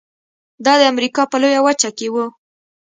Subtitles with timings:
[0.65, 2.15] دا د امریکا په لویه وچه کې و.